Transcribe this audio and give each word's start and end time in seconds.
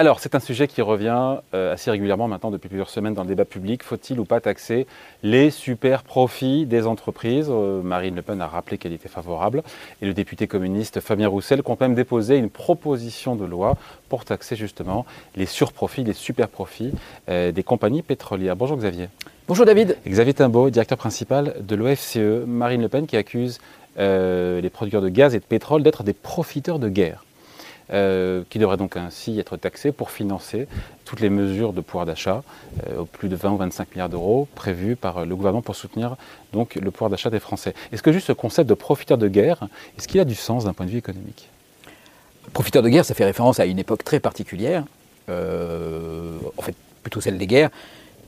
Alors, 0.00 0.20
c'est 0.20 0.36
un 0.36 0.38
sujet 0.38 0.68
qui 0.68 0.80
revient 0.80 1.38
euh, 1.54 1.72
assez 1.72 1.90
régulièrement 1.90 2.28
maintenant 2.28 2.52
depuis 2.52 2.68
plusieurs 2.68 2.88
semaines 2.88 3.14
dans 3.14 3.24
le 3.24 3.28
débat 3.28 3.44
public. 3.44 3.82
Faut-il 3.82 4.20
ou 4.20 4.24
pas 4.24 4.40
taxer 4.40 4.86
les 5.24 5.50
super 5.50 6.04
profits 6.04 6.66
des 6.66 6.86
entreprises? 6.86 7.48
Euh, 7.50 7.82
Marine 7.82 8.14
Le 8.14 8.22
Pen 8.22 8.40
a 8.40 8.46
rappelé 8.46 8.78
qu'elle 8.78 8.92
était 8.92 9.08
favorable. 9.08 9.64
Et 10.00 10.06
le 10.06 10.14
député 10.14 10.46
communiste 10.46 11.00
Fabien 11.00 11.26
Roussel 11.26 11.64
compte 11.64 11.80
même 11.80 11.96
déposer 11.96 12.36
une 12.36 12.48
proposition 12.48 13.34
de 13.34 13.44
loi 13.44 13.76
pour 14.08 14.24
taxer 14.24 14.54
justement 14.54 15.04
les 15.34 15.46
surprofits, 15.46 16.04
les 16.04 16.12
super 16.12 16.46
profits 16.46 16.92
euh, 17.28 17.50
des 17.50 17.64
compagnies 17.64 18.02
pétrolières. 18.02 18.54
Bonjour 18.54 18.76
Xavier. 18.76 19.08
Bonjour 19.48 19.66
David. 19.66 19.96
Xavier 20.06 20.34
Timbaud, 20.34 20.70
directeur 20.70 20.96
principal 20.96 21.56
de 21.58 21.74
l'OFCE. 21.74 22.46
Marine 22.46 22.82
Le 22.82 22.88
Pen 22.88 23.08
qui 23.08 23.16
accuse 23.16 23.58
les 23.96 24.70
producteurs 24.72 25.02
de 25.02 25.08
gaz 25.08 25.34
et 25.34 25.40
de 25.40 25.44
pétrole 25.44 25.82
d'être 25.82 26.04
des 26.04 26.12
profiteurs 26.12 26.78
de 26.78 26.88
guerre. 26.88 27.24
Euh, 27.90 28.42
qui 28.50 28.58
devrait 28.58 28.76
donc 28.76 28.98
ainsi 28.98 29.40
être 29.40 29.56
taxé 29.56 29.92
pour 29.92 30.10
financer 30.10 30.68
toutes 31.06 31.20
les 31.20 31.30
mesures 31.30 31.72
de 31.72 31.80
pouvoir 31.80 32.04
d'achat, 32.04 32.42
euh, 32.86 33.04
plus 33.04 33.30
de 33.30 33.34
20 33.34 33.52
ou 33.52 33.56
25 33.56 33.92
milliards 33.92 34.10
d'euros 34.10 34.46
prévus 34.54 34.94
par 34.94 35.24
le 35.24 35.34
gouvernement 35.34 35.62
pour 35.62 35.74
soutenir 35.74 36.16
donc 36.52 36.74
le 36.74 36.90
pouvoir 36.90 37.08
d'achat 37.08 37.30
des 37.30 37.40
Français. 37.40 37.72
Est-ce 37.90 38.02
que 38.02 38.12
juste 38.12 38.26
ce 38.26 38.32
concept 38.34 38.68
de 38.68 38.74
profiteur 38.74 39.16
de 39.16 39.26
guerre, 39.26 39.68
est-ce 39.96 40.06
qu'il 40.06 40.20
a 40.20 40.26
du 40.26 40.34
sens 40.34 40.64
d'un 40.64 40.74
point 40.74 40.84
de 40.84 40.90
vue 40.90 40.98
économique? 40.98 41.48
Profiteur 42.52 42.82
de 42.82 42.90
guerre, 42.90 43.06
ça 43.06 43.14
fait 43.14 43.24
référence 43.24 43.58
à 43.58 43.64
une 43.64 43.78
époque 43.78 44.04
très 44.04 44.20
particulière, 44.20 44.84
euh, 45.30 46.36
en 46.58 46.62
fait 46.62 46.74
plutôt 47.02 47.22
celle 47.22 47.38
des 47.38 47.46
guerres, 47.46 47.70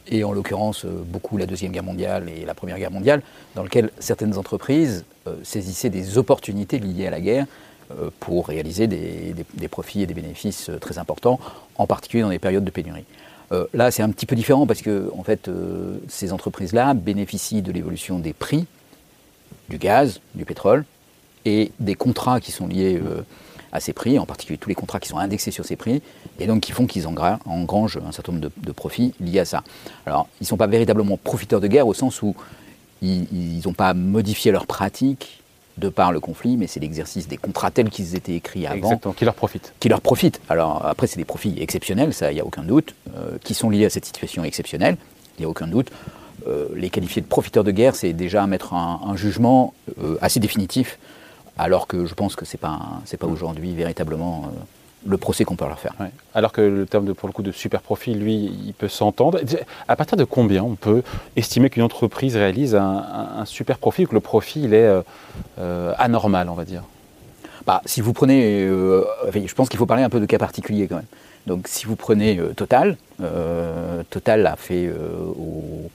et 0.08 0.24
en 0.24 0.32
l'occurrence 0.32 0.86
beaucoup 0.86 1.36
la 1.36 1.44
Deuxième 1.44 1.72
Guerre 1.72 1.84
mondiale 1.84 2.30
et 2.30 2.46
la 2.46 2.54
Première 2.54 2.78
Guerre 2.78 2.90
mondiale, 2.90 3.20
dans 3.54 3.62
lequel 3.62 3.90
certaines 3.98 4.38
entreprises 4.38 5.04
saisissaient 5.42 5.90
des 5.90 6.16
opportunités 6.16 6.78
liées 6.78 7.06
à 7.06 7.10
la 7.10 7.20
guerre 7.20 7.44
euh, 7.44 7.69
pour 8.20 8.48
réaliser 8.48 8.86
des, 8.86 9.68
profits 9.68 10.02
et 10.02 10.06
des 10.06 10.14
bénéfices 10.14 10.70
euh, 10.70 10.78
très 10.78 10.98
importants, 10.98 11.38
en 11.76 11.86
particulier 11.86 12.22
dans 12.22 12.30
des 12.30 12.38
périodes 12.38 12.64
de 12.64 12.70
pénurie. 12.70 13.04
Euh, 13.52 13.66
là, 13.74 13.90
c'est 13.90 14.02
un 14.02 14.10
petit 14.10 14.26
peu 14.26 14.36
différent 14.36 14.66
parce 14.66 14.82
que 14.82 15.10
en 15.16 15.22
fait, 15.22 15.50
ces 16.08 16.32
entreprises-là 16.32 16.94
bénéficient 16.94 17.62
de 17.62 17.72
l'évolution 17.72 18.18
des 18.18 18.32
prix 18.32 18.66
du 19.68 19.78
gaz, 19.78 20.20
du 20.34 20.44
pétrole 20.44 20.84
et 21.44 21.72
des 21.80 21.94
contrats 21.94 22.40
qui 22.40 22.52
sont 22.52 22.66
liés 22.66 23.00
à 23.72 23.80
ces 23.80 23.92
prix, 23.92 24.18
en 24.18 24.26
particulier 24.26 24.58
tous 24.58 24.68
les 24.68 24.74
contrats 24.74 25.00
qui 25.00 25.08
sont 25.08 25.18
indexés 25.18 25.50
sur 25.50 25.64
ces 25.64 25.76
prix, 25.76 26.02
et 26.38 26.46
donc 26.46 26.60
qui 26.60 26.72
font 26.72 26.86
qu'ils 26.86 27.06
engrangent 27.06 27.98
un 28.04 28.12
certain 28.12 28.32
nombre 28.32 28.50
de, 28.56 28.72
profits 28.72 29.14
liés 29.20 29.40
à 29.40 29.44
ça. 29.44 29.62
Alors, 30.06 30.28
ils 30.40 30.44
ne 30.44 30.48
sont 30.48 30.56
pas 30.56 30.66
véritablement 30.66 31.16
profiteurs 31.16 31.60
de 31.60 31.68
guerre 31.68 31.86
au 31.86 31.94
sens 31.94 32.22
où 32.22 32.34
ils 33.02 33.62
n'ont 33.64 33.72
pas 33.72 33.94
modifié 33.94 34.52
leurs 34.52 34.66
pratiques 34.66 35.39
de 35.78 35.88
par 35.88 36.12
le 36.12 36.20
conflit, 36.20 36.56
mais 36.56 36.66
c'est 36.66 36.80
l'exercice 36.80 37.28
des 37.28 37.36
contrats 37.36 37.70
tels 37.70 37.90
qu'ils 37.90 38.14
étaient 38.14 38.34
écrits 38.34 38.66
avant. 38.66 38.76
Exactement, 38.76 39.14
qui 39.14 39.24
leur 39.24 39.34
profitent. 39.34 39.72
Qui 39.80 39.88
leur 39.88 40.00
profitent. 40.00 40.40
Alors 40.48 40.84
après, 40.84 41.06
c'est 41.06 41.16
des 41.16 41.24
profits 41.24 41.56
exceptionnels, 41.58 42.12
ça, 42.12 42.32
il 42.32 42.34
n'y 42.34 42.40
a 42.40 42.44
aucun 42.44 42.62
doute, 42.62 42.94
euh, 43.16 43.38
qui 43.42 43.54
sont 43.54 43.70
liés 43.70 43.86
à 43.86 43.90
cette 43.90 44.04
situation 44.04 44.44
exceptionnelle, 44.44 44.96
il 45.38 45.42
n'y 45.42 45.46
a 45.46 45.48
aucun 45.48 45.66
doute. 45.66 45.90
Euh, 46.48 46.68
les 46.74 46.90
qualifier 46.90 47.22
de 47.22 47.26
profiteurs 47.26 47.64
de 47.64 47.70
guerre, 47.70 47.94
c'est 47.94 48.12
déjà 48.12 48.46
mettre 48.46 48.74
un, 48.74 49.14
jugement 49.16 49.74
euh, 50.02 50.16
assez 50.20 50.40
définitif, 50.40 50.98
alors 51.58 51.86
que 51.86 52.06
je 52.06 52.14
pense 52.14 52.36
que 52.36 52.44
ce 52.44 52.56
n'est 52.56 52.60
pas, 52.60 53.00
pas 53.18 53.26
mm. 53.26 53.32
aujourd'hui 53.32 53.74
véritablement 53.74 54.50
le 55.06 55.16
procès 55.16 55.44
qu'on 55.44 55.56
peut 55.56 55.66
leur 55.66 55.78
faire. 55.78 55.94
Alors 56.34 56.52
que 56.52 56.60
le 56.60 56.86
terme 56.86 57.06
de, 57.06 57.12
pour 57.12 57.28
le 57.28 57.32
coup 57.32 57.42
de 57.42 57.52
super 57.52 57.80
profit, 57.80 58.14
lui, 58.14 58.52
il 58.66 58.74
peut 58.74 58.88
s'entendre. 58.88 59.40
À 59.88 59.96
partir 59.96 60.16
de 60.16 60.24
combien 60.24 60.62
on 60.62 60.74
peut 60.74 61.02
estimer 61.36 61.70
qu'une 61.70 61.82
entreprise 61.82 62.36
réalise 62.36 62.74
un, 62.74 63.44
super 63.46 63.78
profit 63.78 64.04
ou 64.04 64.08
que 64.08 64.14
le 64.14 64.20
profit 64.20 64.62
il 64.62 64.74
est 64.74 64.84
euh, 64.84 65.02
euh, 65.58 65.94
anormal, 65.98 66.48
on 66.48 66.54
va 66.54 66.64
dire? 66.64 66.82
Bah, 67.66 67.82
Si 67.86 68.00
vous 68.00 68.12
prenez, 68.12 68.64
euh, 68.66 69.04
je 69.32 69.54
pense 69.54 69.68
qu'il 69.68 69.78
faut 69.78 69.86
parler 69.86 70.02
un 70.02 70.10
peu 70.10 70.20
de 70.20 70.26
cas 70.26 70.38
particuliers 70.38 70.86
quand 70.86 70.96
même. 70.96 71.06
Donc 71.46 71.68
si 71.68 71.86
vous 71.86 71.96
prenez 71.96 72.38
Total, 72.54 72.96
Total 74.10 74.46
a 74.46 74.56
fait 74.56 74.90
au, 74.90 75.90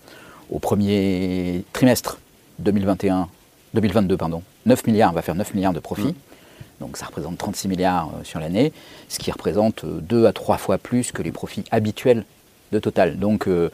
au, 0.50 0.60
premier 0.60 1.64
trimestre 1.72 2.18
2021, 2.60 3.28
2022, 3.76 4.18
pardon, 4.18 4.42
9 4.66 4.88
milliards, 4.88 5.14
va 5.14 5.22
faire 5.22 5.36
9 5.36 5.54
milliards 5.54 5.74
de 5.74 5.80
profit. 5.80 6.08
Mmh. 6.08 6.35
Donc 6.82 6.98
ça 6.98 7.06
représente 7.06 7.38
36 7.38 7.68
milliards 7.68 8.10
euh, 8.10 8.24
sur 8.24 8.40
l'année, 8.40 8.74
ce 9.08 9.20
qui 9.20 9.32
représente 9.32 9.84
euh, 9.84 10.00
deux 10.02 10.26
à 10.26 10.34
trois 10.34 10.58
fois 10.58 10.78
plus 10.78 11.12
que 11.12 11.22
les 11.22 11.32
profits 11.32 11.64
habituels 11.72 12.26
de 12.72 12.80
Total. 12.80 13.18
Euh, 13.48 13.70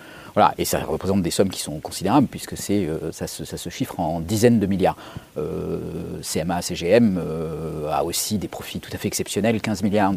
et 0.58 0.66
ça 0.66 0.80
représente 0.80 1.22
des 1.22 1.32
sommes 1.32 1.50
qui 1.50 1.62
sont 1.62 1.80
considérables 1.80 2.28
puisque 2.28 2.56
ça, 2.58 3.28
se, 3.28 3.70
chiffre 3.70 4.00
en 4.00 4.20
dizaines 4.20 4.60
de 4.60 4.66
milliards. 4.66 4.98
CMA, 5.36 6.62
CGM 6.62 7.20
a 7.90 8.04
aussi 8.04 8.38
des 8.38 8.48
profits 8.48 8.80
tout 8.80 8.92
à 8.94 8.98
fait 8.98 9.08
exceptionnels, 9.08 9.60
15 9.60 9.84
milliards 9.84 10.14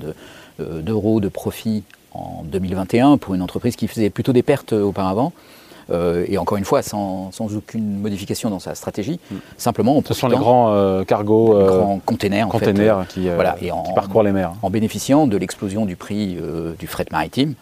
d'euros 0.59 1.21
de 1.21 1.29
profits 1.29 1.83
en 2.13 2.45
2021 2.45 3.19
pour 3.19 3.35
une 3.35 3.43
entreprise 3.43 3.75
qui 3.75 3.89
faisait 3.89 4.11
plutôt 4.11 4.33
des 4.33 4.43
pertes 4.43 4.73
auparavant. 4.73 5.33
Euh, 5.91 6.25
et 6.29 6.39
encore 6.39 6.59
une 6.59 6.65
fois, 6.65 6.83
sans, 6.83 7.31
aucune 7.55 7.99
modification 7.99 8.51
dans 8.51 8.59
sa 8.59 8.75
stratégie. 8.75 9.21
Mm. 9.31 9.37
Simplement, 9.57 10.03
Ce 10.07 10.15
sont 10.15 10.29
les 10.29 10.37
grands 10.37 10.73
euh, 10.73 11.05
cargos, 11.05 11.59
les 11.59 11.67
grands 11.67 12.01
containers, 12.05 12.49
en 12.49 13.05
qui, 13.05 13.29
voilà, 13.29 13.57
et 13.61 13.71
en, 13.71 13.83
parcourent 13.95 14.23
les 14.23 14.33
mers. 14.33 14.53
En 14.63 14.71
bénéficiant 14.71 15.27
de 15.27 15.37
l'explosion 15.37 15.87
du 15.87 15.97
prix 15.97 16.39
du 16.79 16.87
fret 16.87 17.07
maritime. 17.11 17.55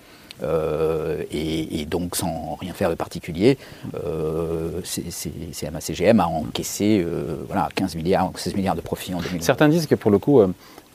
et, 1.30 1.86
donc 1.86 2.16
sans 2.16 2.56
rien 2.60 2.72
faire 2.72 2.90
de 2.90 2.94
particulier, 2.94 3.58
euh, 3.94 4.80
CGM 4.82 6.20
a 6.20 6.26
encaissé 6.26 7.04
voilà, 7.46 7.68
15 7.74 7.96
milliards, 7.96 8.30
16 8.34 8.54
milliards 8.56 8.76
de 8.76 8.80
profits 8.80 9.14
en 9.14 9.18
2020. 9.18 9.42
Certains 9.42 9.68
disent 9.68 9.86
que 9.86 9.94
pour 9.94 10.10
le 10.10 10.18
coup, 10.18 10.40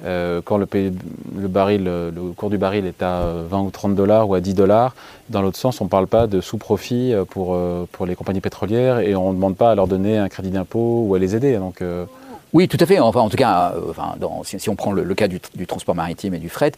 euh, 0.06 0.41
quand 0.44 0.58
le, 0.58 0.68
le, 0.72 1.47
baril, 1.47 1.84
le, 1.85 2.31
cours 2.35 2.50
du 2.50 2.58
baril 2.58 2.85
est 2.85 3.02
à 3.02 3.24
20 3.50 3.62
ou 3.62 3.72
30 3.72 3.96
dollars 3.96 4.30
ou 4.30 4.35
à 4.35 4.41
10 4.41 4.53
dollars, 4.53 4.96
dans 5.30 5.41
l'autre 5.41 5.58
sens, 5.58 5.81
on 5.81 5.85
ne 5.85 5.90
parle 5.90 6.08
pas 6.08 6.28
de 6.28 6.40
sous-profit 6.40 7.13
euh, 7.13 7.25
pour, 7.25 7.56
euh, 7.56 7.88
pour 7.91 8.06
les 8.06 8.16
compagnies 8.16 8.41
pétrolières 8.41 9.00
et 9.00 9.16
on 9.16 9.30
ne 9.30 9.35
demande 9.35 9.58
pas 9.58 9.72
à 9.72 9.75
leur 9.75 9.88
donner 9.88 10.18
un 10.18 10.30
crédit 10.30 10.52
d'impôt 10.52 11.06
ou 11.08 11.16
à 11.16 11.19
les 11.19 11.35
aider. 11.35 11.58
Donc, 11.58 11.81
Oui, 12.53 12.68
tout 12.68 12.78
à 12.80 12.85
fait. 12.85 13.00
Enfin, 13.00 13.22
en 13.22 13.30
tout 13.30 13.38
cas, 13.38 13.74
enfin, 13.90 14.16
dans, 14.19 14.44
si, 14.44 14.69
on 14.69 14.75
prend 14.75 14.91
le, 14.91 15.16
cas 15.16 15.28
du, 15.28 15.40
transport 15.68 15.96
maritime 15.96 16.35
et 16.35 16.40
du 16.40 16.50
fret, 16.50 16.74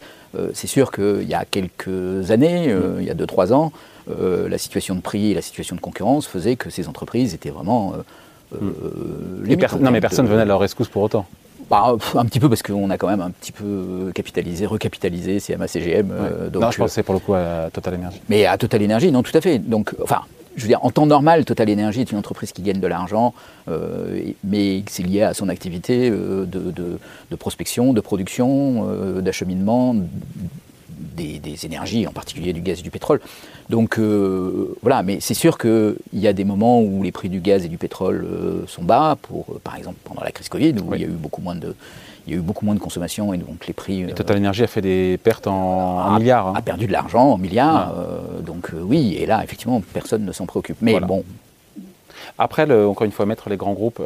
c'est 0.54 0.66
sûr 0.66 0.90
qu'il 0.90 1.28
y 1.28 1.34
a 1.34 1.44
quelques 1.44 2.30
années, 2.30 2.74
il 2.98 3.04
y 3.04 3.10
a 3.10 3.14
2-3 3.14 3.52
ans, 3.52 3.72
la 4.08 4.58
situation 4.58 4.94
de 4.94 5.00
prix 5.00 5.32
et 5.32 5.34
la 5.34 5.42
situation 5.42 5.76
de 5.76 5.80
concurrence 5.80 6.26
faisaient 6.26 6.56
que 6.56 6.70
ces 6.70 6.88
entreprises 6.88 7.34
étaient 7.34 7.50
vraiment... 7.50 7.92
Hmm. 8.52 8.72
non, 9.80 9.90
mais 9.92 10.00
personne 10.00 10.24
ne 10.24 10.30
venait 10.30 10.42
à 10.42 10.46
leur 10.46 10.58
rescousse 10.58 10.88
pour 10.88 11.02
autant. 11.02 11.26
Bah, 11.70 11.94
un 12.16 12.24
petit 12.24 12.40
peu 12.40 12.48
parce 12.48 12.64
qu'on 12.64 12.90
a 12.90 12.98
quand 12.98 13.06
même 13.06 13.20
un 13.20 13.30
petit 13.30 13.52
peu 13.52 14.10
capitalisé, 14.12 14.66
recapitalisé 14.66 15.38
CMA 15.38 15.68
CGM. 15.68 16.10
Euh, 16.10 16.50
donc, 16.50 16.62
non, 16.62 16.70
je 16.72 16.78
pensais 16.78 17.04
pour 17.04 17.14
le 17.14 17.20
coup 17.20 17.34
à 17.34 17.70
Total 17.72 17.94
Energy. 17.94 18.20
Mais 18.28 18.44
à 18.44 18.58
Total 18.58 18.82
Energy, 18.82 19.12
non, 19.12 19.22
tout 19.22 19.36
à 19.36 19.40
fait. 19.40 19.60
Donc, 19.60 19.94
enfin, 20.02 20.22
je 20.56 20.62
veux 20.62 20.68
dire, 20.68 20.84
en 20.84 20.90
temps 20.90 21.06
normal, 21.06 21.44
Total 21.44 21.70
Energy 21.70 22.00
est 22.00 22.10
une 22.10 22.18
entreprise 22.18 22.50
qui 22.50 22.62
gagne 22.62 22.80
de 22.80 22.86
l'argent, 22.88 23.34
euh, 23.68 24.20
mais 24.42 24.82
c'est 24.88 25.04
lié 25.04 25.22
à 25.22 25.32
son 25.32 25.48
activité 25.48 26.10
euh, 26.10 26.44
de, 26.44 27.36
prospection, 27.36 27.92
de 27.92 28.00
production, 28.00 29.20
d'acheminement 29.20 29.94
des, 31.14 31.66
énergies, 31.66 32.06
en 32.06 32.12
particulier 32.12 32.52
du 32.52 32.60
gaz 32.60 32.80
et 32.80 32.82
du 32.82 32.90
pétrole. 32.90 33.20
Donc 33.68 33.98
euh, 33.98 34.76
voilà, 34.82 35.02
mais 35.02 35.18
c'est 35.20 35.34
sûr 35.34 35.58
qu'il 35.58 35.96
y 36.12 36.26
a 36.26 36.32
des 36.32 36.44
moments 36.44 36.80
où 36.80 37.02
les 37.02 37.12
prix 37.12 37.28
du 37.28 37.40
gaz 37.40 37.64
et 37.64 37.68
du 37.68 37.78
pétrole 37.78 38.24
euh, 38.24 38.66
sont 38.66 38.82
bas, 38.82 39.16
pour, 39.20 39.46
euh, 39.50 39.60
par 39.62 39.76
exemple 39.76 39.98
pendant 40.04 40.22
la 40.22 40.32
crise 40.32 40.48
Covid, 40.48 40.74
où 40.80 40.94
il 40.94 41.00
y 41.00 41.04
a 41.04 41.06
eu 41.06 41.10
beaucoup 41.10 41.40
moins 41.40 41.54
de, 41.54 41.74
il 42.26 42.32
y 42.32 42.36
a 42.36 42.38
eu 42.38 42.42
beaucoup 42.42 42.64
moins 42.64 42.74
de 42.74 42.80
consommation 42.80 43.32
et 43.32 43.38
donc 43.38 43.66
les 43.66 43.72
prix. 43.72 44.02
Et 44.02 44.12
Total 44.12 44.38
Energy 44.38 44.62
a 44.62 44.66
fait 44.66 44.80
des 44.80 45.18
pertes 45.22 45.46
en, 45.46 46.18
milliards. 46.18 46.48
Hein. 46.48 46.54
A 46.56 46.62
perdu 46.62 46.86
de 46.86 46.92
l'argent 46.92 47.32
en 47.32 47.38
milliards. 47.38 47.94
donc 48.42 48.72
oui, 48.74 49.16
et 49.18 49.26
là, 49.26 49.42
effectivement, 49.44 49.80
personne 49.92 50.24
ne 50.24 50.32
s'en 50.32 50.46
préoccupe. 50.46 50.78
Mais 50.80 50.98
bon. 51.00 51.24
Après, 52.38 52.70
encore 52.84 53.04
une 53.04 53.12
fois, 53.12 53.26
mettre 53.26 53.50
les 53.50 53.56
grands 53.56 53.72
groupes 53.72 54.02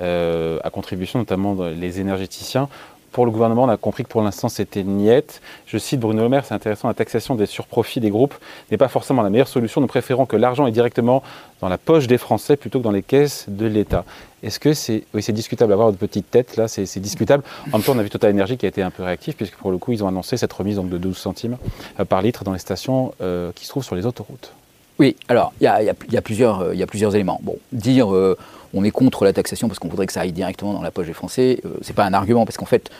à 0.00 0.70
contribution, 0.70 1.18
notamment 1.18 1.56
les 1.64 2.00
énergéticiens, 2.00 2.68
pour 3.12 3.24
le 3.24 3.30
gouvernement, 3.30 3.64
on 3.64 3.68
a 3.68 3.76
compris 3.76 4.04
que 4.04 4.08
pour 4.08 4.22
l'instant 4.22 4.48
c'était 4.48 4.82
niette. 4.82 5.40
Je 5.66 5.78
cite 5.78 6.00
Bruno 6.00 6.22
Le 6.22 6.28
Maire, 6.28 6.44
c'est 6.44 6.54
intéressant, 6.54 6.88
la 6.88 6.94
taxation 6.94 7.34
des 7.34 7.46
surprofits 7.46 8.00
des 8.00 8.10
groupes 8.10 8.34
n'est 8.70 8.76
pas 8.76 8.88
forcément 8.88 9.22
la 9.22 9.30
meilleure 9.30 9.48
solution. 9.48 9.80
Nous 9.80 9.86
préférons 9.86 10.26
que 10.26 10.36
l'argent 10.36 10.66
est 10.66 10.72
directement 10.72 11.22
dans 11.60 11.68
la 11.68 11.78
poche 11.78 12.06
des 12.06 12.18
Français 12.18 12.56
plutôt 12.56 12.78
que 12.78 12.84
dans 12.84 12.90
les 12.90 13.02
caisses 13.02 13.46
de 13.48 13.66
l'État. 13.66 14.04
Est-ce 14.42 14.60
que 14.60 14.74
c'est 14.74 15.04
oui, 15.14 15.22
c'est 15.22 15.32
discutable 15.32 15.72
avoir 15.72 15.88
une 15.90 15.96
petite 15.96 16.30
tête 16.30 16.56
là, 16.56 16.68
c'est 16.68 17.00
discutable. 17.00 17.42
En 17.72 17.78
même 17.78 17.82
temps, 17.82 17.92
on 17.94 17.98
a 17.98 18.02
vu 18.02 18.10
Total 18.10 18.32
Energy 18.32 18.56
qui 18.56 18.66
a 18.66 18.68
été 18.68 18.82
un 18.82 18.90
peu 18.90 19.02
réactif 19.02 19.36
puisque 19.36 19.56
pour 19.56 19.70
le 19.70 19.78
coup, 19.78 19.92
ils 19.92 20.04
ont 20.04 20.08
annoncé 20.08 20.36
cette 20.36 20.52
remise 20.52 20.76
donc, 20.76 20.88
de 20.88 20.98
12 20.98 21.16
centimes 21.16 21.56
euh, 21.98 22.04
par 22.04 22.22
litre 22.22 22.44
dans 22.44 22.52
les 22.52 22.58
stations 22.58 23.14
euh, 23.20 23.52
qui 23.54 23.64
se 23.64 23.70
trouvent 23.70 23.84
sur 23.84 23.96
les 23.96 24.06
autoroutes. 24.06 24.52
Oui, 24.98 25.16
alors 25.28 25.52
il 25.60 25.64
y, 25.64 25.66
a, 25.68 26.22
plusieurs, 26.22 27.14
éléments. 27.14 27.38
Bon, 27.42 27.56
dire 27.72 28.14
euh, 28.14 28.36
on 28.72 28.82
est 28.82 28.90
contre 28.90 29.24
la 29.24 29.32
taxation 29.32 29.68
parce 29.68 29.78
qu'on 29.78 29.88
voudrait 29.88 30.06
que 30.06 30.12
ça 30.12 30.20
aille 30.20 30.32
directement 30.32 30.72
dans 30.72 30.82
la 30.82 30.90
poche 30.90 31.06
des 31.06 31.12
Français, 31.12 31.60
euh, 31.66 31.70
c'est 31.82 31.94
pas 31.94 32.04
un 32.04 32.14
argument 32.14 32.46
parce 32.46 32.56
qu'en 32.56 32.66
fait, 32.66 32.90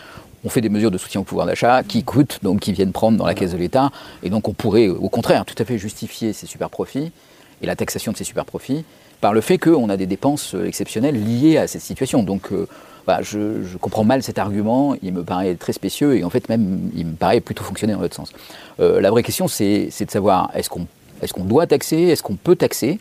on 0.45 0.49
fait 0.49 0.61
des 0.61 0.69
mesures 0.69 0.91
de 0.91 0.97
soutien 0.97 1.21
au 1.21 1.23
pouvoir 1.23 1.47
d'achat 1.47 1.81
qui 1.83 2.03
coûtent, 2.03 2.39
donc 2.43 2.59
qui 2.59 2.71
viennent 2.71 2.91
prendre 2.91 3.17
dans 3.17 3.25
la 3.25 3.33
caisse 3.33 3.51
de 3.51 3.57
l'État, 3.57 3.89
et 4.21 4.29
donc 4.29 4.47
on 4.47 4.53
pourrait 4.53 4.87
au 4.87 5.09
contraire 5.09 5.43
tout 5.45 5.55
à 5.57 5.65
fait 5.65 5.79
justifier 5.79 6.33
ces 6.33 6.45
super 6.45 6.69
profits 6.69 7.11
et 7.61 7.65
la 7.65 7.75
taxation 7.75 8.11
de 8.11 8.17
ces 8.17 8.23
super 8.23 8.45
profits 8.45 8.85
par 9.21 9.33
le 9.33 9.41
fait 9.41 9.57
qu'on 9.57 9.89
a 9.89 9.97
des 9.97 10.05
dépenses 10.05 10.55
exceptionnelles 10.65 11.23
liées 11.23 11.57
à 11.57 11.67
cette 11.67 11.81
situation. 11.81 12.23
Donc 12.23 12.51
euh, 12.51 12.67
bah, 13.07 13.19
je, 13.21 13.77
comprends 13.77 14.03
mal 14.03 14.21
cet 14.21 14.37
argument, 14.37 14.95
il 15.01 15.13
me 15.13 15.23
paraît 15.23 15.55
très 15.55 15.73
spécieux 15.73 16.17
et 16.17 16.23
en 16.23 16.29
fait 16.29 16.49
même 16.49 16.91
il 16.95 17.07
me 17.07 17.13
paraît 17.13 17.39
plutôt 17.39 17.63
fonctionner 17.63 17.93
dans 17.93 18.01
l'autre 18.01 18.15
sens. 18.15 18.31
Euh, 18.79 19.01
la 19.01 19.09
vraie 19.09 19.23
question 19.23 19.47
c'est 19.47 19.87
de 19.87 20.11
savoir 20.11 20.51
est-ce 20.53 20.69
qu'on 20.69 20.85
est 21.21 21.31
qu'on 21.31 21.43
doit 21.43 21.67
taxer, 21.67 21.97
est-ce 21.97 22.23
qu'on 22.23 22.35
peut 22.35 22.55
taxer? 22.55 22.99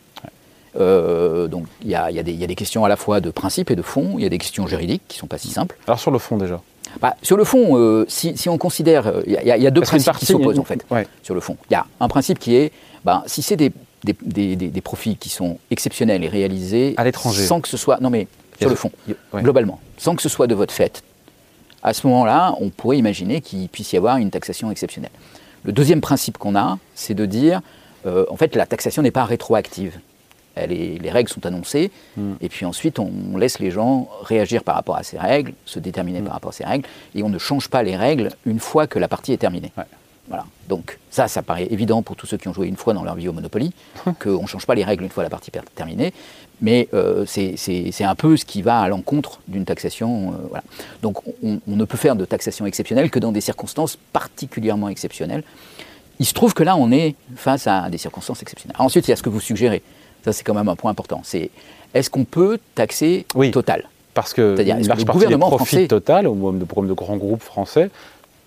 Euh, 0.79 1.49
donc 1.49 1.67
il 1.83 1.89
y, 1.89 1.93
y, 1.93 1.95
y, 1.95 2.45
a 2.45 2.47
des 2.47 2.55
questions 2.55 2.85
à 2.85 2.89
la 2.89 2.97
fois 2.97 3.21
de 3.21 3.31
principe 3.31 3.71
et 3.71 3.77
de 3.77 3.83
fond, 3.83 4.15
il 4.19 4.23
y 4.23 4.27
a 4.27 4.29
des 4.29 4.39
questions 4.39 4.67
juridiques 4.67 5.03
qui 5.09 5.17
ne 5.17 5.21
sont 5.21 5.27
pas 5.27 5.39
si 5.39 5.49
simples. 5.49 5.77
Alors 5.87 5.99
sur 5.99 6.11
le 6.11 6.19
fond 6.19 6.37
déjà. 6.37 6.61
Bah, 7.01 7.17
Sur 7.23 7.37
le 7.37 7.45
fond, 7.45 7.77
euh, 7.77 8.05
si, 8.09 8.37
si, 8.37 8.49
on 8.49 8.59
considère, 8.59 9.13
il 9.27 9.33
y, 9.33 9.47
y, 9.47 9.67
a 9.67 9.71
deux 9.71 9.81
principes 9.81 10.17
qui 10.17 10.27
s'opposent 10.27 10.59
en 10.59 10.65
fait 10.65 10.85
sur 11.23 11.35
le 11.35 11.41
fond. 11.41 11.57
Il 11.71 11.73
y 11.73 11.77
a 11.77 11.87
un 12.01 12.09
principe 12.09 12.39
qui 12.39 12.55
est, 12.55 12.73
bah, 13.05 13.23
si 13.27 13.43
c'est 13.43 13.57
des, 13.57 13.73
des, 14.05 14.15
des, 14.23 14.57
des, 14.57 14.81
profits 14.81 15.17
qui 15.17 15.29
sont 15.29 15.59
exceptionnels 15.71 16.25
et 16.25 16.29
réalisés 16.29 16.95
à 16.97 17.05
l'étranger, 17.05 17.45
sans 17.45 17.61
que 17.61 17.69
ce 17.69 17.77
soit, 17.77 18.01
non 18.01 18.11
mais 18.11 18.29
sur 18.61 18.71
le 18.71 18.77
fond, 18.77 18.91
globalement, 19.35 19.81
sans 19.99 20.15
que 20.15 20.23
ce 20.23 20.29
soit 20.29 20.47
de 20.47 20.55
votre 20.55 20.73
fait, 20.73 21.03
à 21.83 21.93
ce 21.93 22.07
moment-là, 22.07 22.55
on 22.61 22.71
pourrait 22.71 22.99
imaginer 22.99 23.41
qu'il 23.41 23.69
puisse 23.69 23.93
y 23.93 23.97
avoir 23.97 24.17
une 24.17 24.31
taxation 24.31 24.71
exceptionnelle. 24.71 25.11
Le 25.65 25.73
deuxième 25.73 26.01
principe 26.01 26.39
qu'on 26.39 26.57
a, 26.57 26.79
c'est 26.95 27.15
de 27.15 27.27
dire, 27.27 27.61
euh, 28.07 28.25
en 28.31 28.37
fait, 28.37 28.55
la 28.57 28.67
taxation 28.67 29.03
n'est 29.03 29.11
pas 29.11 29.25
rétroactive. 29.25 29.99
Elle 30.55 30.73
est, 30.73 30.99
les 31.03 31.11
règles 31.11 31.29
sont 31.29 31.45
annoncées, 31.45 31.91
hmm. 32.17 32.33
et 32.41 32.49
puis 32.49 32.65
ensuite 32.65 32.99
on 32.99 33.37
laisse 33.37 33.59
les 33.59 33.71
gens 33.71 34.09
réagir 34.23 34.65
par 34.65 34.75
rapport 34.75 34.97
à 34.97 35.03
ces 35.03 35.19
règles, 35.19 35.53
se 35.67 35.79
déterminer 35.79 36.23
hmm. 36.23 36.25
par 36.25 36.33
rapport 36.33 36.49
à 36.51 36.55
ces 36.55 36.65
règles, 36.65 36.89
et 37.15 37.23
on 37.23 37.29
ne 37.29 37.37
change 37.37 37.69
pas 37.69 37.83
les 37.83 37.95
règles 37.95 38.31
une 38.47 38.59
fois 38.59 38.87
que 38.87 38.99
la 38.99 39.07
partie 39.07 39.35
est 39.35 39.37
terminée. 39.37 39.71
Voilà. 40.29 40.45
Donc 40.69 40.99
ça, 41.11 41.29
ça 41.29 41.43
paraît 41.43 41.69
évident 41.71 42.03
pour 42.03 42.17
tous 42.17 42.27
ceux 42.27 42.37
qui 42.37 42.49
ont 42.49 42.55
joué 42.55 42.67
une 42.67 42.77
fois 42.77 42.95
dans 42.95 43.05
leur 43.05 43.15
vie 43.15 43.29
au 43.29 43.33
Monopoly, 43.33 43.73
qu'on 44.21 44.43
ne 44.43 44.47
change 44.47 44.67
pas 44.67 44.75
les 44.75 44.83
règles 44.83 45.05
une 45.05 45.11
fois 45.11 45.23
la 45.23 45.31
partie 45.31 45.53
terminée, 45.75 46.13
mais 46.61 46.89
euh, 46.95 47.25
c'est 47.27 48.05
un 48.05 48.15
peu 48.15 48.37
ce 48.37 48.45
qui 48.45 48.63
va 48.63 48.81
à 48.81 48.89
l'encontre 48.89 49.41
d'une 49.47 49.65
taxation. 49.65 50.33
Euh, 50.33 50.47
voilà. 50.49 50.65
Donc 51.03 51.19
on, 51.43 51.61
ne 51.67 51.85
peut 51.85 51.97
faire 51.97 52.17
de 52.17 52.25
taxation 52.25 52.67
exceptionnelle 52.67 53.11
que 53.11 53.19
dans 53.19 53.33
des 53.33 53.41
circonstances 53.41 53.97
particulièrement 54.13 54.89
exceptionnelles. 54.89 55.45
Il 56.19 56.27
se 56.27 56.35
trouve 56.35 56.55
que 56.55 56.63
là, 56.63 56.77
on 56.77 56.91
est 56.91 57.15
face 57.37 57.67
à 57.67 57.89
des 57.91 57.99
circonstances 57.99 58.43
exceptionnelles. 58.43 58.77
ensuite, 58.79 59.07
il 59.09 59.11
y 59.11 59.13
a 59.13 59.17
ce 59.17 59.23
que 59.23 59.29
vous 59.29 59.41
suggérez. 59.41 59.83
Ça, 60.25 60.33
c'est 60.33 60.43
quand 60.43 60.55
même 60.55 60.69
un 60.69 60.77
point 60.77 60.91
important. 60.91 61.21
C'est 61.25 61.51
est-ce 61.95 62.11
qu'on 62.11 62.25
peut 62.25 62.59
taxer 62.75 63.27
oui, 63.35 63.51
total? 63.51 63.89
Parce 64.15 64.33
que 64.33 64.59
une 64.61 64.87
large 64.87 65.05
partie 65.05 65.27
des 65.27 65.37
profits 65.37 65.89
total, 65.89 66.27
ou 66.27 66.35
même 66.51 66.59
de 66.59 66.93
grands 66.95 67.17
groupes 67.17 67.43
français, 67.43 67.91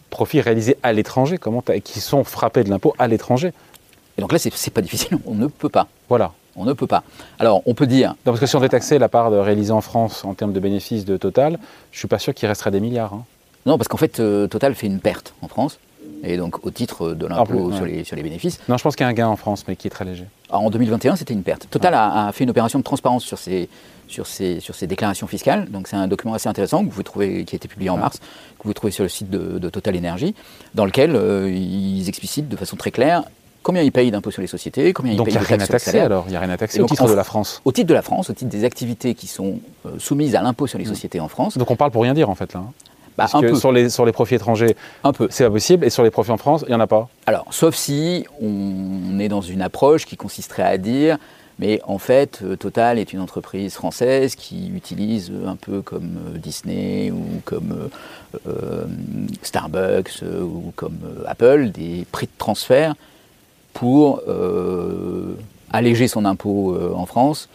profits 0.10 0.42
réalisés 0.42 0.78
à 0.84 0.94
l'étranger, 0.94 1.38
comment 1.38 1.64
qui 1.84 2.00
sont 2.00 2.24
frappés 2.24 2.64
de 2.64 2.70
l'impôt 2.70 2.96
à 2.98 3.08
l'étranger. 3.08 3.54
Et 4.18 4.22
donc 4.22 4.34
là, 4.34 4.40
c'est 4.40 4.74
pas 4.74 4.82
difficile, 4.82 5.18
on 5.26 5.36
ne 5.36 5.48
peut 5.48 5.70
pas. 5.70 5.88
Voilà. 6.10 6.34
On 6.56 6.66
ne 6.66 6.74
peut 6.74 6.88
pas. 6.88 7.04
Alors, 7.38 7.62
on 7.66 7.74
peut 7.74 7.88
dire. 7.88 8.10
Non, 8.10 8.34
parce 8.34 8.42
que 8.42 8.46
si 8.46 8.56
on 8.56 8.60
détaxait 8.60 9.00
la 9.00 9.08
part 9.08 9.32
de 9.32 9.38
réalisée 9.38 9.72
en 9.72 9.80
France 9.80 10.26
en 10.26 10.34
termes 10.34 10.52
de 10.52 10.60
bénéfices 10.60 11.06
de 11.06 11.16
Total, 11.16 11.58
je 11.92 11.96
ne 11.96 12.00
suis 12.00 12.08
pas 12.10 12.20
sûr 12.20 12.34
qu'il 12.34 12.50
resterait 12.50 12.72
des 12.72 12.82
milliards. 12.82 13.14
Hein. 13.14 13.24
Non, 13.66 13.78
parce 13.78 13.88
qu'en 13.88 13.98
fait, 13.98 14.20
euh, 14.20 14.48
Total 14.48 14.76
fait 14.76 14.88
une 14.88 15.00
perte 15.00 15.34
en 15.42 15.48
France. 15.48 15.80
Et 16.24 16.38
donc, 16.38 16.66
au 16.66 16.72
titre 16.72 17.12
de 17.14 17.26
l'impôt 17.26 17.72
sur, 17.72 17.86
les, 17.86 18.04
sur, 18.04 18.16
les, 18.16 18.24
bénéfices. 18.24 18.60
Non, 18.68 18.78
je 18.78 18.84
pense 18.84 18.96
qu'il 18.96 19.04
y 19.04 19.08
a 19.08 19.10
un 19.10 19.14
gain 19.14 19.28
en 19.28 19.38
France, 19.38 19.66
mais 19.68 19.76
qui 19.76 19.88
est 19.88 19.90
très 19.90 20.06
léger. 20.06 20.26
En 20.50 20.70
2021, 20.70 21.16
c'était 21.16 21.34
une 21.34 21.44
perte. 21.44 21.68
Total 21.70 21.94
a, 21.94 22.32
fait 22.34 22.44
une 22.44 22.50
opération 22.50 22.80
de 22.80 22.84
transparence 22.84 23.24
sur 23.24 23.38
ces 23.38 23.70
sur 24.08 24.26
ces, 24.26 24.60
sur 24.60 24.74
ces 24.74 24.88
déclarations 24.88 25.28
fiscales. 25.28 25.70
Donc 25.70 25.88
c'est 25.88 25.96
un 25.96 26.08
document 26.08 26.34
assez 26.34 26.50
intéressant 26.50 26.84
que 26.84 26.92
vous 26.92 27.04
trouver, 27.04 27.46
qui 27.46 27.56
a 27.56 27.58
été 27.58 27.68
publié 27.68 27.92
en 27.92 27.98
mars, 27.98 28.18
que 28.58 28.64
vous 28.64 28.74
trouvez 28.74 28.92
sur 28.92 29.04
le 29.04 29.10
site 29.10 29.30
de, 29.30 29.70
Total 29.70 29.96
Energy, 29.96 30.34
dans 30.74 30.86
lequel 30.86 31.16
euh, 31.16 31.48
ils 31.52 32.10
explicitent 32.10 32.50
de 32.50 32.56
façon 32.56 32.76
très 32.76 32.90
claire 32.90 33.24
combien 33.62 33.84
ils 33.84 33.92
payent 33.92 34.12
d'impôts 34.12 34.32
sur 34.32 34.42
les 34.42 34.48
sociétés, 34.48 34.94
combien 34.94 35.14
ils 35.14 35.24
payent 35.24 35.34
de 35.34 35.40
taxes 35.40 35.64
sur 35.64 35.68
taxer, 35.68 36.00
alors 36.00 36.26
Il 36.28 36.32
n'y 36.32 36.38
a 36.38 36.40
rien 36.40 36.50
à 36.50 36.58
taxer 36.58 36.82
au 36.82 36.86
titre 36.86 37.08
de 37.08 37.14
la 37.14 37.24
France 37.24 37.62
Au 37.66 37.72
titre 37.72 37.88
de 37.88 37.94
la 37.94 38.02
France, 38.02 38.30
au 38.30 38.34
titre 38.34 38.50
des 38.50 38.64
activités 38.64 39.14
qui 39.14 39.28
sont 39.28 39.60
euh, 39.86 39.92
soumises 40.00 40.36
à 40.36 40.42
l'impôt 40.42 40.68
sur 40.68 40.80
les 40.80 40.86
mm. 40.86 40.90
sociétés 40.90 41.20
en 41.20 41.28
France. 41.28 41.58
Donc 41.58 41.70
on 41.70 41.76
parle 41.76 41.92
pour 41.92 42.04
rien 42.04 42.14
dire 42.14 42.30
en 42.30 42.36
fait 42.36 42.54
là 42.54 42.64
bah, 43.20 43.28
Parce 43.32 43.46
que 43.46 43.56
Sur, 43.56 43.72
les, 43.72 43.90
sur 43.90 44.06
les 44.06 44.12
profits 44.12 44.36
étrangers, 44.36 44.76
c'est 45.30 45.44
pas 45.44 45.52
possible, 45.52 45.86
et 45.86 45.90
sur 45.90 46.04
les 46.04 46.12
profits 46.12 46.32
en 46.32 46.38
France, 46.38 46.64
il 46.68 46.70
n'y 46.70 46.76
en 46.76 46.80
a 46.80 46.88
pas. 46.88 47.08
Alors, 47.26 47.46
sauf 47.52 47.76
si 47.76 48.26
on 48.42 49.20
est 49.20 49.30
dans 49.30 49.42
une 49.42 49.62
approche 49.62 50.06
qui 50.06 50.18
consisterait 50.18 50.64
à 50.64 50.78
dire 50.78 51.18
mais 51.60 51.82
en 51.86 51.98
fait, 51.98 52.40
euh, 52.42 52.56
Total 52.56 52.98
est 52.98 53.12
une 53.12 53.20
entreprise 53.20 53.74
française 53.74 54.36
qui 54.36 54.70
utilise 54.70 55.32
un 55.46 55.58
peu 55.58 55.82
comme 55.82 56.18
euh, 56.34 56.38
Disney 56.38 57.12
ou 57.12 57.42
comme 57.44 57.90
euh, 58.48 58.86
Starbucks 59.42 60.24
ou 60.42 60.72
comme 60.78 61.00
Apple 61.28 61.72
des 61.72 62.06
prix 62.12 62.28
de 62.28 62.32
transfert 62.38 62.96
pour 63.74 64.22
alléger 65.72 66.08
son 66.08 66.26
impôt 66.26 66.78
en 66.94 67.06
France 67.06 67.48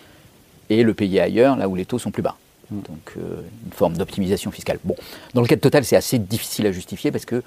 et 0.70 0.82
le 0.82 0.94
payer 0.94 1.20
ailleurs, 1.20 1.56
là 1.56 1.68
où 1.68 1.74
les 1.74 1.84
taux 1.84 1.98
sont 1.98 2.10
plus 2.10 2.22
bas. 2.22 2.36
Mm. 2.74 2.82
Donc 2.88 3.16
une 3.16 3.72
forme 3.72 3.96
d'optimisation 3.96 4.50
fiscale. 4.50 4.78
Bon, 4.84 4.96
dans 5.34 5.40
le 5.40 5.46
cas 5.46 5.56
de 5.56 5.60
Total, 5.60 5.84
c'est 5.84 5.96
assez 5.96 6.18
difficile 6.18 6.66
à 6.66 6.72
justifier 6.72 7.10
parce 7.10 7.24
que 7.24 7.42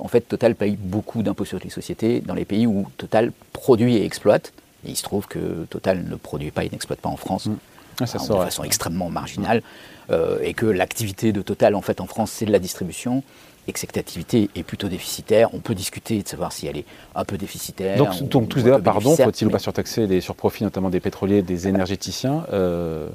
en 0.00 0.08
fait, 0.08 0.22
Total 0.22 0.54
paye 0.54 0.78
beaucoup 0.80 1.22
d'impôts 1.22 1.44
sur 1.44 1.58
les 1.62 1.68
sociétés 1.68 2.20
dans 2.20 2.32
les 2.32 2.46
pays 2.46 2.66
où 2.66 2.86
Total 2.96 3.32
produit 3.52 3.96
et 3.96 4.04
exploite 4.06 4.52
il 4.86 4.96
se 4.96 5.02
trouve 5.02 5.26
que 5.26 5.66
Total 5.70 6.04
ne 6.04 6.16
produit 6.16 6.50
pas 6.50 6.64
et 6.64 6.70
n'exploite 6.70 7.00
pas 7.00 7.08
en 7.08 7.16
France. 7.16 7.46
Mmh. 7.46 7.56
Ah, 8.00 8.04
de 8.04 8.08
façon 8.18 8.64
extrêmement 8.64 9.08
marginale, 9.08 9.62
euh, 10.10 10.38
et 10.42 10.52
que 10.52 10.66
l'activité 10.66 11.32
de 11.32 11.42
Total 11.42 11.76
en 11.76 11.80
fait 11.80 12.00
en 12.00 12.08
France 12.08 12.32
c'est 12.32 12.44
de 12.44 12.50
la 12.50 12.58
distribution, 12.58 13.22
et 13.68 13.72
que 13.72 13.78
cette 13.78 13.96
activité 13.96 14.50
est 14.56 14.64
plutôt 14.64 14.88
déficitaire. 14.88 15.54
On 15.54 15.60
peut 15.60 15.76
discuter 15.76 16.20
de 16.20 16.26
savoir 16.26 16.52
si 16.52 16.66
elle 16.66 16.76
est 16.76 16.86
un 17.14 17.24
peu 17.24 17.38
déficitaire. 17.38 17.96
Donc, 17.96 18.20
donc 18.24 18.48
tout 18.48 18.58
ce 18.58 18.80
pardon, 18.80 19.14
faut-il 19.14 19.46
ou 19.46 19.50
pas 19.50 19.60
surtaxer 19.60 20.08
les 20.08 20.20
surprofits, 20.20 20.64
notamment 20.64 20.90
des 20.90 20.98
pétroliers, 20.98 21.42
des 21.42 21.68
énergéticiens 21.68 22.44
euh, 22.52 23.08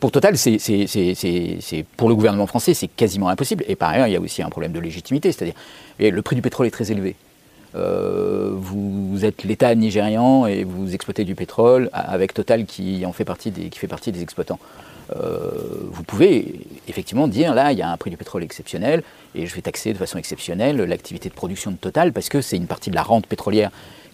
Pour 0.00 0.12
Total, 0.12 0.34
pour 1.96 2.08
le 2.08 2.14
gouvernement 2.14 2.46
français, 2.46 2.74
c'est 2.74 2.88
quasiment 2.88 3.28
impossible. 3.28 3.64
Et 3.68 3.74
par 3.74 3.90
ailleurs, 3.90 4.06
il 4.06 4.12
y 4.12 4.16
a 4.16 4.20
aussi 4.20 4.42
un 4.42 4.50
problème 4.50 4.72
de 4.72 4.80
légitimité, 4.80 5.32
c'est-à-dire 5.32 5.54
le 5.98 6.22
prix 6.22 6.36
du 6.36 6.42
pétrole 6.42 6.66
est 6.66 6.70
très 6.70 6.92
élevé. 6.92 7.16
Euh, 7.74 8.50
vous 8.54 9.24
êtes 9.24 9.44
l'État 9.44 9.74
nigérian 9.74 10.46
et 10.46 10.64
vous 10.64 10.94
exploitez 10.94 11.24
du 11.24 11.34
pétrole 11.34 11.90
avec 11.92 12.32
Total 12.32 12.64
qui 12.64 13.04
en 13.04 13.12
fait 13.12 13.24
partie 13.24 13.50
des, 13.50 13.68
qui 13.68 13.78
fait 13.78 13.88
partie 13.88 14.10
des 14.10 14.22
exploitants. 14.22 14.58
Euh, 15.16 15.50
vous 15.90 16.02
pouvez 16.02 16.60
effectivement 16.86 17.28
dire 17.28 17.54
là 17.54 17.72
il 17.72 17.78
y 17.78 17.82
a 17.82 17.90
un 17.90 17.96
prix 17.96 18.10
du 18.10 18.18
pétrole 18.18 18.42
exceptionnel 18.42 19.02
et 19.34 19.46
je 19.46 19.54
vais 19.54 19.62
taxer 19.62 19.92
de 19.94 19.98
façon 19.98 20.18
exceptionnelle 20.18 20.76
l'activité 20.76 21.28
de 21.28 21.34
production 21.34 21.70
de 21.70 21.76
Total 21.76 22.12
parce 22.12 22.28
que 22.28 22.40
c'est 22.40 22.56
une 22.56 22.66
partie 22.66 22.90
de 22.90 22.94
la 22.94 23.02
rente 23.02 23.26
pétrolière 23.26 23.70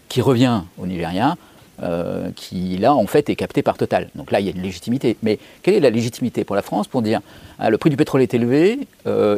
qui 0.08 0.20
revient 0.20 0.62
au 0.78 0.86
Nigeria. 0.86 1.36
Euh, 1.82 2.30
qui 2.36 2.76
là 2.78 2.94
en 2.94 3.06
fait 3.08 3.28
est 3.30 3.34
captée 3.34 3.62
par 3.62 3.76
Total. 3.76 4.08
Donc 4.14 4.30
là 4.30 4.38
il 4.38 4.46
y 4.46 4.48
a 4.48 4.52
une 4.52 4.62
légitimité. 4.62 5.16
Mais 5.24 5.40
quelle 5.62 5.74
est 5.74 5.80
la 5.80 5.90
légitimité 5.90 6.44
pour 6.44 6.54
la 6.54 6.62
France 6.62 6.86
pour 6.86 7.02
dire 7.02 7.20
ah, 7.58 7.68
le 7.68 7.78
prix 7.78 7.90
du 7.90 7.96
pétrole 7.96 8.22
est 8.22 8.32
élevé 8.32 8.78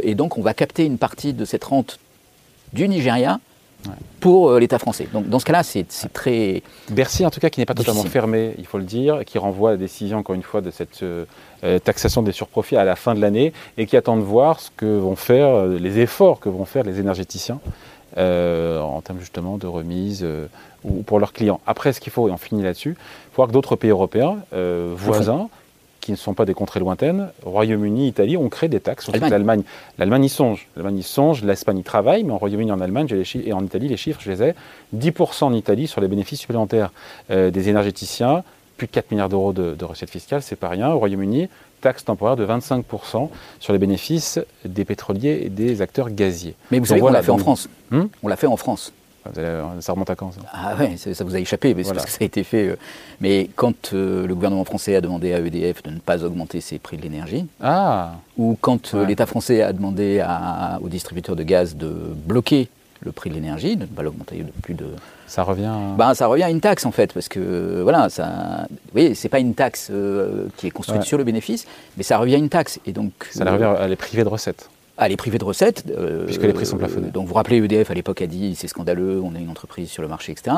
et 0.03 0.15
donc 0.15 0.37
on 0.37 0.43
va 0.43 0.53
capter 0.53 0.85
une 0.85 0.99
partie 0.99 1.33
de 1.33 1.47
cette 1.47 1.65
rente 1.65 1.99
du 2.75 2.89
Nigeria 2.89 3.41
pour 4.21 4.51
euh, 4.51 4.59
l'État 4.59 4.79
français. 4.79 5.09
Donc 5.13 5.29
dans 5.29 5.39
ce 5.39 5.45
cas-là, 5.45 5.63
c'est 5.63 5.87
très. 6.13 6.63
Bercy, 6.91 7.25
en 7.25 7.31
tout 7.31 7.41
cas, 7.41 7.51
qui 7.51 7.61
n'est 7.61 7.67
pas 7.67 7.75
totalement 7.75 8.03
fermé, 8.05 8.55
il 8.59 8.67
faut 8.67 8.79
le 8.79 8.85
dire, 8.85 9.25
qui 9.25 9.39
renvoie 9.39 9.73
la 9.73 9.77
décision, 9.77 10.19
encore 10.19 10.35
une 10.35 10.43
fois, 10.43 10.61
de 10.61 10.71
cette 10.71 11.03
euh, 11.03 11.25
euh, 11.65 11.79
taxation 11.79 12.23
des 12.23 12.33
surprofits 12.33 12.77
à 12.77 12.85
la 12.85 12.97
fin 12.97 13.15
de 13.15 13.21
l'année 13.21 13.53
et 13.79 13.87
qui 13.87 13.97
attend 13.97 14.17
de 14.17 14.23
voir 14.23 14.61
ce 14.61 14.71
que 14.77 14.99
vont 14.99 15.17
faire, 15.17 15.67
les 15.67 15.99
efforts 15.99 16.41
que 16.41 16.49
vont 16.49 16.65
faire 16.65 16.85
les 16.85 16.99
énergéticiens 16.99 17.61
en 18.17 19.01
termes 19.03 19.21
justement 19.21 19.59
de 19.59 19.67
remise 19.67 20.27
ou 20.85 21.03
pour 21.03 21.19
leurs 21.19 21.33
clients. 21.33 21.61
Après, 21.67 21.93
ce 21.93 22.01
qu'il 22.01 22.13
faut, 22.13 22.29
et 22.29 22.31
on 22.31 22.37
finit 22.37 22.63
là-dessus, 22.63 22.97
il 22.99 23.31
faut 23.33 23.37
voir 23.37 23.49
que 23.49 23.53
d'autres 23.53 23.77
pays 23.77 23.91
européens 23.91 24.39
voisins 24.97 25.49
qui 26.07 26.13
ne 26.13 26.17
sont 26.17 26.35
pas 26.35 26.45
des 26.45 26.55
contrées 26.55 26.79
lointaines, 26.79 27.31
Royaume-Uni, 27.43 28.07
Italie, 28.07 28.37
ont 28.37 28.49
créé 28.49 28.69
des 28.69 28.79
taxes. 28.79 29.11
L'Allemagne, 29.13 29.65
l'Allemagne 29.99 30.23
y 30.23 30.29
songe. 30.29 30.69
L'Allemagne 30.77 30.99
y 30.99 31.03
songe, 31.03 31.43
l'Espagne 31.43 31.79
y 31.79 31.83
travaille, 31.83 32.23
mais 32.23 32.33
en 32.33 32.39
Royaume-Uni, 32.39 32.71
en 32.71 32.81
Allemagne, 32.81 33.09
et 33.45 33.53
en 33.53 33.65
Italie, 33.65 33.89
les 33.89 33.97
chiffres, 33.97 34.21
je 34.23 34.31
les 34.31 34.41
ai. 34.41 34.55
10% 34.97 35.47
en 35.47 35.53
Italie 35.53 35.89
sur 35.89 36.01
les 36.01 36.07
bénéfices 36.07 36.39
supplémentaires 36.39 36.93
euh, 37.33 37.51
des 37.51 37.69
énergéticiens, 37.71 38.45
plus 38.77 38.87
de 38.87 38.93
4 38.93 39.11
milliards 39.11 39.29
d'euros 39.29 39.53
de, 39.53 39.85
recettes 39.85 40.11
fiscales, 40.11 40.43
c'est 40.43 40.57
pas 40.57 40.69
rien. 40.69 40.91
Au 40.91 40.99
Royaume-Uni, 40.99 41.49
taxe 41.81 42.05
temporaire 42.05 42.37
de 42.37 42.47
25% 42.47 43.29
sur 43.61 43.73
les 43.73 43.79
bénéfices 43.79 44.39
des 44.65 44.85
pétroliers 44.85 45.43
et 45.45 45.49
des 45.49 45.83
acteurs 45.83 46.11
gaziers. 46.11 46.55
Mais 46.71 46.79
vous 46.79 46.87
savez 46.87 47.01
qu'on 47.01 47.11
l'a 47.11 47.23
fait 47.23 47.31
en 47.31 47.39
France. 47.39 47.69
Hmm 47.91 48.05
on 48.23 48.29
l'a 48.29 48.37
fait 48.37 48.47
en 48.47 48.57
France. 48.57 48.93
Ça 49.81 49.93
remonte 49.93 50.11
à 50.11 50.15
quand 50.15 50.33
ça? 50.33 50.41
Ah 50.53 50.75
ouais, 50.79 50.97
ça 50.97 51.25
vous 51.25 51.35
a 51.35 51.41
échappé, 51.41 51.75
parce 51.75 51.91
que 52.05 52.11
ça 52.11 52.19
a 52.21 52.25
été 52.25 52.45
fait. 52.45 52.69
Euh, 52.69 52.77
mais 53.21 53.49
quand 53.57 53.93
euh, 53.93 54.27
le 54.27 54.35
gouvernement 54.35 54.65
français 54.65 54.95
a 54.95 55.01
demandé 55.01 55.33
à 55.33 55.41
EDF 55.41 55.83
de 55.83 55.91
ne 55.91 55.99
pas 55.99 56.25
augmenter 56.25 56.61
ses 56.61 56.79
prix 56.79 56.97
de 56.97 57.03
l'énergie, 57.03 57.47
ah. 57.61 58.15
ou 58.37 58.57
quand 58.61 58.95
euh, 58.95 59.05
l'État 59.05 59.27
français 59.27 59.63
a 59.63 59.73
demandé 59.73 60.25
aux 60.81 60.89
distributeurs 60.89 61.37
de 61.37 61.43
gaz 61.43 61.77
de 61.77 61.91
bloquer 62.27 62.69
le 63.01 63.13
prix 63.13 63.31
de 63.31 63.35
l'énergie, 63.35 63.77
de 63.77 63.83
ne 63.83 63.87
pas 63.87 64.03
l'augmenter 64.03 64.39
de 64.39 64.51
plus 64.63 64.75
de. 64.75 64.87
Ça 65.27 65.43
revient. 65.43 65.75
Ben, 65.97 66.15
ça 66.15 66.27
revient 66.27 66.45
à 66.45 66.51
une 66.51 66.61
taxe 66.61 66.87
en 66.87 66.93
fait, 66.93 67.13
parce 67.13 67.29
que 67.29 67.81
voilà, 67.83 68.09
ça. 68.09 68.67
Vous 68.71 68.93
voyez, 68.93 69.15
c'est 69.15 69.29
pas 69.29 69.39
une 69.39 69.55
taxe 69.55 69.91
qui 70.57 70.67
est 70.67 70.71
construite 70.71 71.03
sur 71.03 71.19
le 71.19 71.25
bénéfice, 71.25 71.67
mais 71.97 72.03
ça 72.03 72.19
revient 72.19 72.35
à 72.35 72.39
une 72.39 72.49
taxe. 72.49 72.81
Et 72.87 72.93
donc. 72.93 73.13
Ça 73.31 73.45
revient 73.45 73.65
à 73.65 73.89
les 73.89 73.97
privés 73.97 74.25
de 74.25 74.29
recettes 74.29 74.69
à 74.99 75.09
les 75.09 75.17
priver 75.17 75.39
de 75.39 75.45
recettes. 75.45 75.85
Euh, 75.91 76.25
Puisque 76.25 76.43
les 76.43 76.53
prix 76.53 76.65
sont 76.67 76.79
plafonnés. 76.79 77.11
donc 77.11 77.27
vous 77.29 77.35
rappelez, 77.35 77.59
EDF 77.59 77.91
à 77.91 77.95
l'époque 77.95 78.23
a 78.23 78.27
dit 78.27 78.55
c'est 78.55 78.69
scandaleux, 78.69 79.21
on 79.23 79.35
est 79.35 79.41
une 79.41 79.51
entreprise 79.51 79.91
sur 79.91 80.03
le 80.03 80.09
marché, 80.09 80.33
etc. 80.33 80.57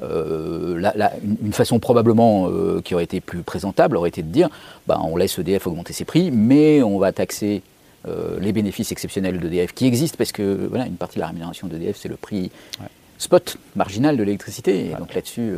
une, 0.00 1.52
façon 1.52 1.78
probablement 1.78 2.50
qui 2.82 2.94
aurait 2.94 3.04
été 3.04 3.20
plus 3.20 3.42
présentable 3.42 3.96
aurait 3.96 4.08
été 4.08 4.22
de 4.22 4.28
dire 4.32 4.48
bah, 4.86 5.00
on 5.02 5.16
laisse 5.16 5.38
EDF 5.38 5.66
augmenter 5.66 5.92
ses 5.92 6.04
prix, 6.04 6.30
mais 6.32 6.82
on 6.82 6.98
va 6.98 7.12
taxer 7.12 7.62
les 8.40 8.52
bénéfices 8.52 8.90
exceptionnels 8.90 9.38
d'EDF 9.38 9.74
qui 9.74 9.86
existent, 9.86 10.16
parce 10.16 10.32
que 10.32 10.66
voilà, 10.68 10.86
une 10.86 10.96
partie 10.96 11.16
de 11.16 11.20
la 11.20 11.26
rémunération 11.26 11.66
d'EDF, 11.66 11.98
c'est 12.00 12.08
le 12.08 12.16
prix 12.16 12.50
spot 13.18 13.58
marginal 13.76 14.16
de 14.16 14.22
l'électricité. 14.22 14.86
Et 14.86 14.94
donc 14.94 15.12
là-dessus, 15.12 15.56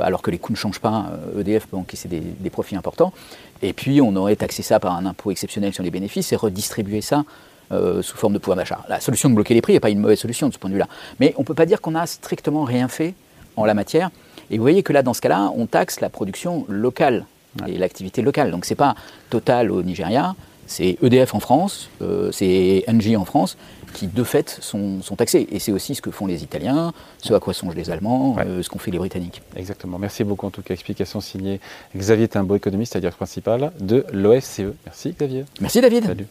alors 0.00 0.22
que 0.22 0.30
les 0.30 0.38
coûts 0.38 0.52
ne 0.52 0.56
changent 0.56 0.78
pas, 0.78 1.10
EDF 1.36 1.66
peut 1.66 1.76
encaisser 1.76 2.06
des, 2.08 2.20
des, 2.20 2.50
profits 2.50 2.76
importants. 2.76 3.12
Et 3.62 3.72
puis 3.72 4.00
on 4.00 4.14
aurait 4.14 4.36
taxé 4.36 4.62
ça 4.62 4.78
par 4.78 4.94
un 4.94 5.04
impôt 5.04 5.32
exceptionnel 5.32 5.72
sur 5.72 5.82
les 5.82 5.90
bénéfices 5.90 6.32
et 6.32 6.36
redistribué 6.36 7.00
ça 7.00 7.24
euh, 7.72 8.02
sous 8.02 8.16
forme 8.16 8.32
de 8.32 8.38
pouvoir 8.38 8.56
d'achat. 8.56 8.80
La 8.88 8.98
solution 8.98 9.30
de 9.30 9.34
bloquer 9.36 9.54
les 9.54 9.60
prix 9.60 9.74
n'est 9.74 9.80
pas 9.80 9.90
une 9.90 10.00
mauvaise 10.00 10.18
solution 10.18 10.48
de 10.48 10.52
ce 10.52 10.58
point 10.58 10.68
de 10.68 10.74
vue-là. 10.74 10.88
Mais 11.20 11.34
on 11.36 11.42
ne 11.42 11.44
peut 11.44 11.54
pas 11.54 11.66
dire 11.66 11.80
qu'on 11.80 11.94
a 11.94 12.04
strictement 12.04 12.64
rien 12.64 12.88
fait 12.88 13.14
en 13.54 13.64
la 13.64 13.74
matière. 13.74 14.10
Et 14.50 14.56
vous 14.56 14.62
voyez 14.64 14.82
que 14.82 14.92
là, 14.92 15.04
dans 15.04 15.14
ce 15.14 15.20
cas-là, 15.20 15.52
on 15.54 15.66
taxe 15.66 16.00
la 16.00 16.08
production 16.08 16.66
locale 16.68 17.26
et 17.68 17.78
l'activité 17.78 18.22
locale. 18.22 18.50
Donc 18.50 18.64
ce 18.64 18.70
n'est 18.70 18.76
pas 18.76 18.96
Total 19.30 19.70
au 19.70 19.84
Nigeria, 19.84 20.34
c'est 20.70 20.98
EDF 21.02 21.34
en 21.34 21.40
France, 21.40 21.90
euh, 22.00 22.30
c'est 22.30 22.84
Engie 22.88 23.16
en 23.16 23.24
France, 23.24 23.56
qui 23.92 24.06
de 24.06 24.22
fait 24.22 24.58
sont, 24.60 25.00
taxés. 25.16 25.48
Et 25.50 25.58
c'est 25.58 25.72
aussi 25.72 25.96
ce 25.96 26.00
que 26.00 26.12
font 26.12 26.26
les 26.26 26.44
Italiens, 26.44 26.92
ce 27.18 27.34
à 27.34 27.40
quoi 27.40 27.52
songent 27.52 27.74
les 27.74 27.90
Allemands, 27.90 28.36
euh, 28.38 28.62
ce 28.62 28.70
qu'ont 28.70 28.78
fait 28.78 28.92
les 28.92 28.98
Britanniques. 28.98 29.42
Exactement. 29.56 29.98
Merci 29.98 30.22
beaucoup 30.22 30.46
en 30.46 30.50
tout 30.50 30.62
cas. 30.62 30.72
Explication 30.72 31.20
signée 31.20 31.60
Xavier 31.96 32.28
Timbo, 32.28 32.54
économiste 32.54 32.94
à 32.94 33.00
directeur 33.00 33.18
principal 33.18 33.72
de 33.80 34.06
l'OFCE. 34.12 34.72
Merci 34.86 35.12
Xavier. 35.12 35.44
Merci 35.60 35.80
David. 35.80 36.06
Salut. 36.06 36.26